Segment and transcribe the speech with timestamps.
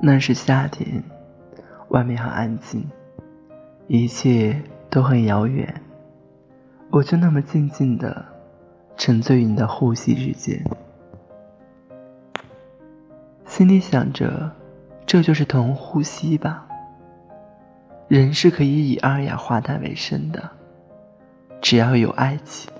[0.00, 1.02] 那是夏天
[1.88, 2.88] 外面很安静
[3.88, 5.82] 一切都很遥远。
[6.90, 8.24] 我就那么静静的
[8.96, 10.62] 沉醉于你的呼吸之间。
[13.44, 14.50] 心里想着
[15.04, 16.66] 这就是同呼吸吧。
[18.06, 20.48] 人是可以以二氧化碳为生的
[21.60, 22.72] 只要有爱情。